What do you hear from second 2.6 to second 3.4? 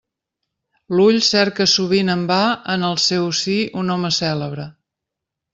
en el seu